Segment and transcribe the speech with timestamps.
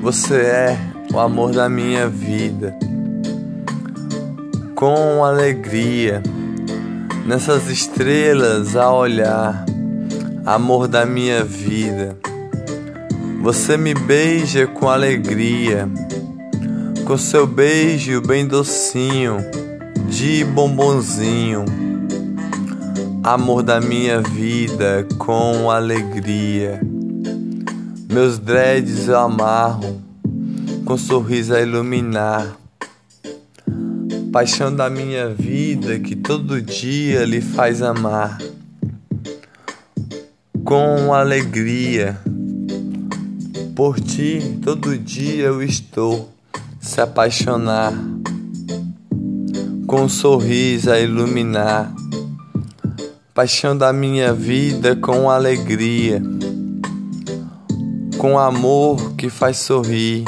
[0.00, 0.78] Você é
[1.12, 2.74] o amor da minha vida.
[4.76, 6.22] Com alegria,
[7.26, 9.66] nessas estrelas a olhar,
[10.46, 12.16] amor da minha vida.
[13.42, 15.88] Você me beija com alegria,
[17.04, 19.38] com seu beijo bem docinho,
[20.08, 21.64] de bombonzinho.
[23.24, 26.80] Amor da minha vida com alegria.
[28.20, 30.02] Meus dreads eu amarro,
[30.84, 32.58] com sorriso a iluminar.
[34.32, 38.36] Paixão da minha vida que todo dia lhe faz amar.
[40.64, 42.18] Com alegria,
[43.76, 46.28] por ti todo dia eu estou
[46.80, 47.92] se apaixonar.
[49.86, 51.94] Com um sorriso a iluminar.
[53.32, 56.20] Paixão da minha vida com alegria
[58.18, 60.24] com amor que faz sorrir,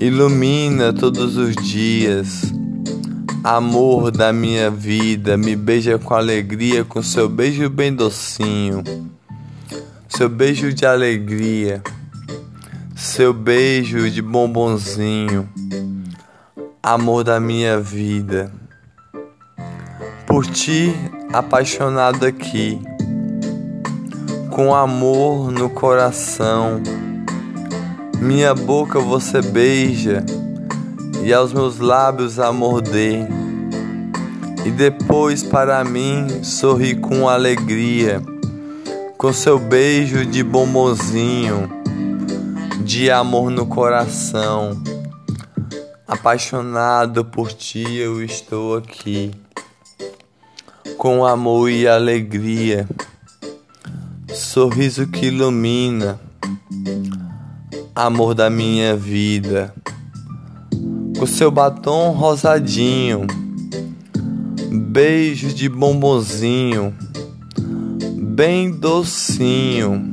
[0.00, 2.54] ilumina todos os dias.
[3.42, 8.82] Amor da minha vida, me beija com alegria, com seu beijo bem docinho,
[10.08, 11.82] seu beijo de alegria,
[12.94, 15.48] seu beijo de bombonzinho,
[16.82, 18.52] amor da minha vida.
[20.26, 20.92] Por ti,
[21.32, 22.80] apaixonado aqui
[24.56, 26.82] com amor no coração.
[28.18, 30.24] Minha boca você beija
[31.22, 33.28] e aos meus lábios a morder.
[34.64, 38.22] E depois para mim sorri com alegria,
[39.18, 41.68] com seu beijo de bombonzinho,
[42.82, 44.82] de amor no coração.
[46.08, 49.32] Apaixonado por ti eu estou aqui,
[50.96, 52.88] com amor e alegria
[54.36, 56.20] sorriso que ilumina,
[57.94, 59.74] amor da minha vida.
[61.18, 63.26] Com seu batom rosadinho,
[64.70, 66.94] beijo de bombonzinho,
[68.34, 70.12] bem docinho.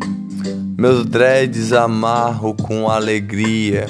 [0.78, 3.88] Meus dreads amarro com alegria.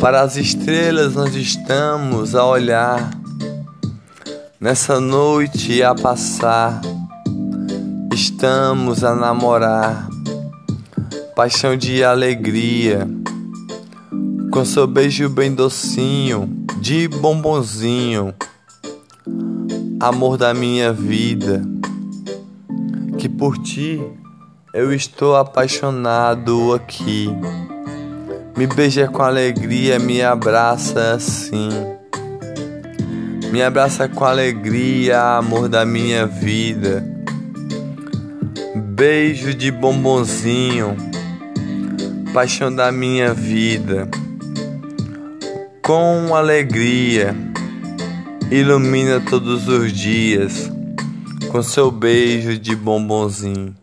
[0.00, 3.10] Para as estrelas nós estamos a olhar,
[4.60, 6.80] nessa noite a passar
[8.24, 10.08] Estamos a namorar,
[11.34, 13.04] paixão de alegria,
[14.52, 18.32] com seu beijo bem docinho, de bombonzinho,
[19.98, 21.62] amor da minha vida,
[23.18, 24.00] que por ti
[24.72, 27.28] eu estou apaixonado aqui.
[28.56, 31.70] Me beija com alegria, me abraça assim.
[33.50, 37.11] Me abraça com alegria, amor da minha vida
[38.74, 40.96] beijo de bombonzinho,
[42.32, 44.08] paixão da minha vida.
[45.82, 47.36] Com alegria,
[48.50, 50.70] ilumina todos os dias
[51.50, 53.81] com seu beijo de bombonzinho.